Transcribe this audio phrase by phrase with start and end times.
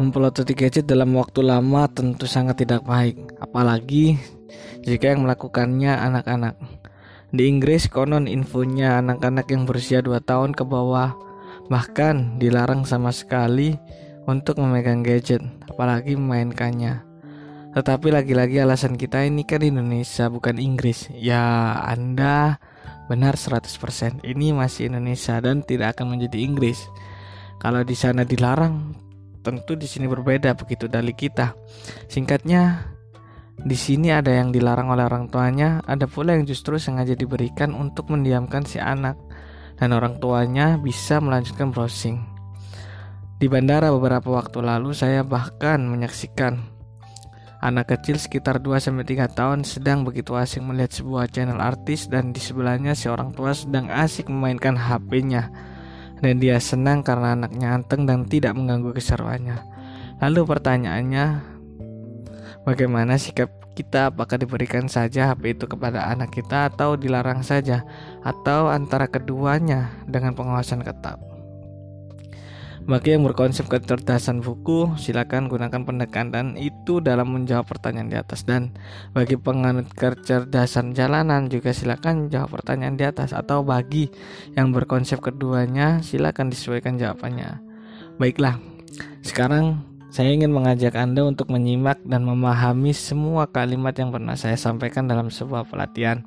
[0.00, 4.16] mempelototi gadget dalam waktu lama tentu sangat tidak baik, apalagi
[4.84, 6.56] jika yang melakukannya anak-anak.
[7.32, 11.16] Di Inggris konon infonya anak-anak yang berusia 2 tahun ke bawah
[11.72, 13.72] bahkan dilarang sama sekali
[14.28, 17.00] untuk memegang gadget, apalagi memainkannya.
[17.72, 21.08] Tetapi lagi-lagi alasan kita ini kan Indonesia bukan Inggris.
[21.16, 22.60] Ya, Anda
[23.08, 24.20] benar 100%.
[24.20, 26.84] Ini masih Indonesia dan tidak akan menjadi Inggris.
[27.56, 28.92] Kalau di sana dilarang,
[29.42, 31.52] tentu di sini berbeda begitu dari kita.
[32.06, 32.88] Singkatnya,
[33.58, 38.08] di sini ada yang dilarang oleh orang tuanya, ada pula yang justru sengaja diberikan untuk
[38.08, 39.18] mendiamkan si anak
[39.76, 42.22] dan orang tuanya bisa melanjutkan browsing.
[43.42, 46.62] Di bandara beberapa waktu lalu saya bahkan menyaksikan
[47.62, 49.02] anak kecil sekitar 2-3
[49.34, 53.86] tahun sedang begitu asing melihat sebuah channel artis dan di sebelahnya si orang tua sedang
[53.86, 55.50] asik memainkan HP-nya
[56.22, 59.58] dan dia senang karena anaknya anteng dan tidak mengganggu keseruannya.
[60.22, 61.26] Lalu pertanyaannya,
[62.62, 67.82] Bagaimana sikap kita apakah diberikan saja HP itu kepada anak kita atau dilarang saja
[68.22, 71.31] atau antara keduanya dengan pengawasan ketat.
[72.82, 78.74] Bagi yang berkonsep kecerdasan buku, silakan gunakan pendekatan itu dalam menjawab pertanyaan di atas dan
[79.14, 84.10] bagi penganut kecerdasan jalanan juga silakan jawab pertanyaan di atas atau bagi
[84.58, 87.62] yang berkonsep keduanya silakan disesuaikan jawabannya.
[88.18, 88.58] Baiklah,
[89.22, 95.06] sekarang saya ingin mengajak Anda untuk menyimak dan memahami semua kalimat yang pernah saya sampaikan
[95.06, 96.26] dalam sebuah pelatihan.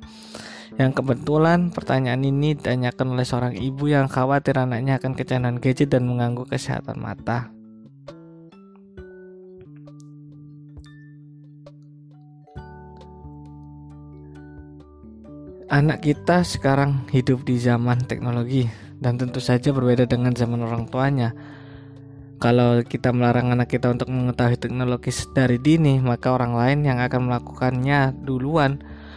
[0.74, 6.10] Yang kebetulan pertanyaan ini ditanyakan oleh seorang ibu yang khawatir anaknya akan kecanduan gadget dan
[6.10, 7.54] mengganggu kesehatan mata.
[15.70, 18.66] Anak kita sekarang hidup di zaman teknologi
[18.98, 21.34] dan tentu saja berbeda dengan zaman orang tuanya
[22.36, 27.32] kalau kita melarang anak kita untuk mengetahui teknologi dari dini, maka orang lain yang akan
[27.32, 28.76] melakukannya duluan.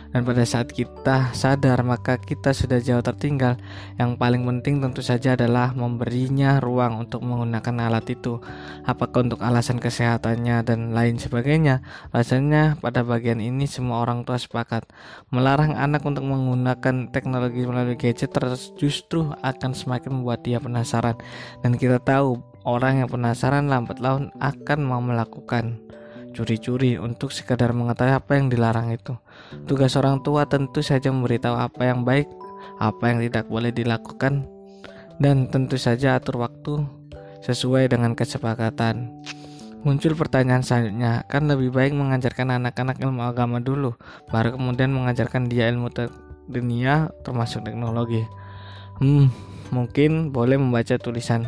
[0.10, 3.62] Dan pada saat kita sadar, maka kita sudah jauh tertinggal.
[4.02, 8.42] Yang paling penting tentu saja adalah memberinya ruang untuk menggunakan alat itu.
[8.90, 11.86] Apakah untuk alasan kesehatannya dan lain sebagainya.
[12.10, 14.90] Rasanya pada bagian ini semua orang tua sepakat.
[15.30, 21.16] Melarang anak untuk menggunakan teknologi melalui gadget terus justru akan semakin membuat dia penasaran.
[21.62, 25.80] Dan kita tahu Orang yang penasaran lambat laun akan mau melakukan
[26.40, 29.20] curi-curi untuk sekadar mengetahui apa yang dilarang itu.
[29.68, 32.32] Tugas orang tua tentu saja memberitahu apa yang baik,
[32.80, 34.48] apa yang tidak boleh dilakukan,
[35.20, 36.88] dan tentu saja atur waktu
[37.44, 39.12] sesuai dengan kesepakatan.
[39.84, 44.00] Muncul pertanyaan selanjutnya, kan lebih baik mengajarkan anak-anak ilmu agama dulu,
[44.32, 45.92] baru kemudian mengajarkan dia ilmu
[46.48, 48.24] dunia termasuk teknologi.
[49.04, 49.28] Hmm,
[49.76, 51.48] mungkin boleh membaca tulisan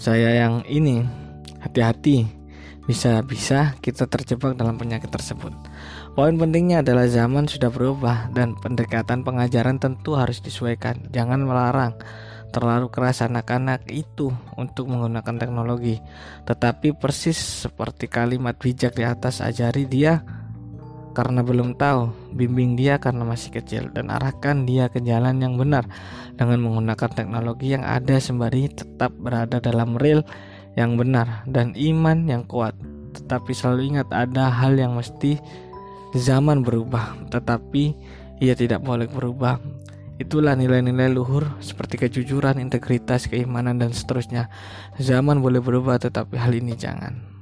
[0.00, 1.04] saya yang ini
[1.60, 2.40] hati-hati
[2.90, 5.54] bisa-bisa kita terjebak dalam penyakit tersebut.
[6.18, 11.06] Poin pentingnya adalah zaman sudah berubah dan pendekatan pengajaran tentu harus disesuaikan.
[11.14, 11.94] Jangan melarang
[12.50, 16.02] terlalu keras anak-anak itu untuk menggunakan teknologi.
[16.44, 20.26] Tetapi persis seperti kalimat bijak di atas ajari dia
[21.10, 25.86] karena belum tahu, bimbing dia karena masih kecil dan arahkan dia ke jalan yang benar
[26.38, 30.22] dengan menggunakan teknologi yang ada sembari tetap berada dalam real
[30.80, 32.72] yang benar dan iman yang kuat.
[33.12, 35.36] Tetapi selalu ingat ada hal yang mesti
[36.16, 37.92] zaman berubah, tetapi
[38.40, 39.60] ia tidak boleh berubah.
[40.20, 44.52] Itulah nilai-nilai luhur seperti kejujuran, integritas, keimanan dan seterusnya.
[45.00, 47.39] Zaman boleh berubah tetapi hal ini jangan.